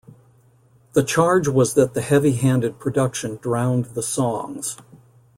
[0.93, 4.77] The charge was that the heavy-handed production drowned the songs.